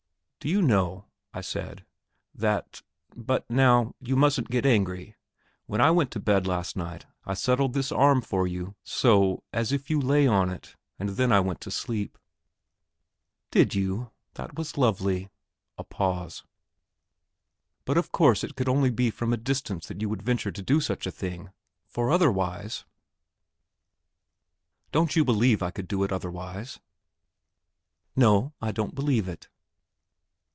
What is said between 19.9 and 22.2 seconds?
you would venture to do such a thing, for